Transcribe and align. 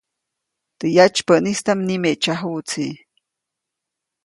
Teʼ 0.79 0.93
yatsypäʼnistaʼm 0.97 1.79
nimeʼtsyajuʼtsi. 1.87 2.85